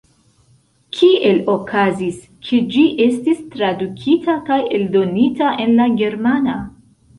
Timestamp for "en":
5.69-5.81